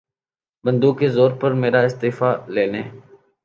بندوق 0.65 0.99
کے 0.99 1.07
زور 1.09 1.31
پر 1.31 1.51
میرا 1.61 1.81
استعفیٰ 1.81 2.33
لینے 2.47 2.81